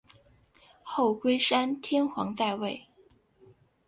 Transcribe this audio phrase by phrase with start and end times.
[0.81, 2.87] 后龟山天皇在位。